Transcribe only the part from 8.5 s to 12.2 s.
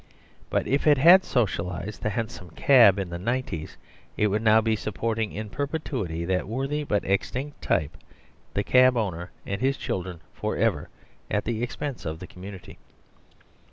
the cab owner (and his children for ever) at the expense of